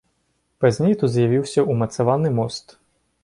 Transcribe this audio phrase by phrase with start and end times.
[0.63, 2.65] Пазней тут з'явіўся ўмацаваны мост.